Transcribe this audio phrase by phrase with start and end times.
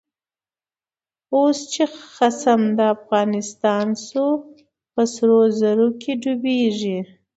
[1.35, 3.31] اوس چه خصم دافغان
[4.07, 4.27] شو،
[4.93, 6.99] په سرو زرو کی ډوبیږی